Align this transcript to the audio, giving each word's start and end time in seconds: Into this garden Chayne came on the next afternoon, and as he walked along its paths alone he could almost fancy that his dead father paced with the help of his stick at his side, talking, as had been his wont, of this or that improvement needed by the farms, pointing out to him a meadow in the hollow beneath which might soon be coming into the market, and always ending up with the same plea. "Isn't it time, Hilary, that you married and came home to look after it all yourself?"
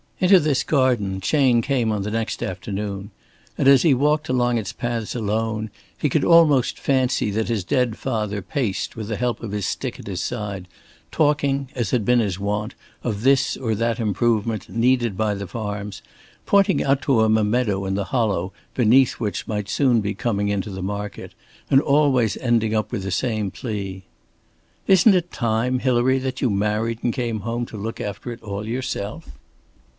Into 0.19 0.39
this 0.39 0.63
garden 0.63 1.19
Chayne 1.19 1.63
came 1.63 1.91
on 1.91 2.01
the 2.03 2.11
next 2.11 2.41
afternoon, 2.43 3.09
and 3.57 3.67
as 3.67 3.81
he 3.83 3.93
walked 3.93 4.29
along 4.29 4.57
its 4.57 4.73
paths 4.73 5.13
alone 5.15 5.69
he 5.97 6.09
could 6.09 6.23
almost 6.23 6.79
fancy 6.79 7.29
that 7.31 7.47
his 7.49 7.63
dead 7.63 7.97
father 7.97 8.41
paced 8.41 8.95
with 8.95 9.07
the 9.07 9.15
help 9.15 9.41
of 9.43 9.51
his 9.51 9.65
stick 9.65 9.99
at 9.99 10.05
his 10.07 10.21
side, 10.21 10.67
talking, 11.11 11.69
as 11.75 11.89
had 11.89 12.05
been 12.05 12.19
his 12.19 12.39
wont, 12.39 12.75
of 13.03 13.21
this 13.21 13.57
or 13.57 13.73
that 13.75 13.99
improvement 13.99 14.69
needed 14.69 15.17
by 15.17 15.33
the 15.33 15.47
farms, 15.47 16.01
pointing 16.45 16.83
out 16.83 17.01
to 17.03 17.21
him 17.21 17.37
a 17.37 17.43
meadow 17.43 17.85
in 17.85 17.93
the 17.95 18.05
hollow 18.05 18.53
beneath 18.75 19.13
which 19.13 19.47
might 19.47 19.69
soon 19.69 20.01
be 20.01 20.13
coming 20.15 20.49
into 20.49 20.69
the 20.69 20.83
market, 20.83 21.33
and 21.69 21.81
always 21.81 22.37
ending 22.37 22.73
up 22.75 22.91
with 22.91 23.01
the 23.03 23.11
same 23.11 23.49
plea. 23.51 24.03
"Isn't 24.87 25.15
it 25.15 25.31
time, 25.31 25.79
Hilary, 25.79 26.17
that 26.19 26.41
you 26.41 26.49
married 26.51 26.99
and 27.03 27.13
came 27.13 27.41
home 27.41 27.67
to 27.67 27.77
look 27.77 27.99
after 28.01 28.31
it 28.31 28.41
all 28.43 28.67
yourself?" 28.67 29.29